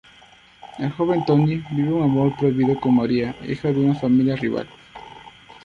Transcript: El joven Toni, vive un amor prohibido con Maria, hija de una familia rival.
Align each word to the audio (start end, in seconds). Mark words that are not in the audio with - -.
El 0.79 0.89
joven 0.93 1.23
Toni, 1.27 1.63
vive 1.69 1.93
un 1.93 2.01
amor 2.01 2.35
prohibido 2.35 2.79
con 2.79 2.95
Maria, 2.95 3.35
hija 3.47 3.71
de 3.71 3.81
una 3.81 3.93
familia 3.93 4.35
rival. 4.35 4.67